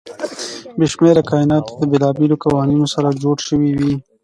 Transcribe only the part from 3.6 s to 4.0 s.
وي.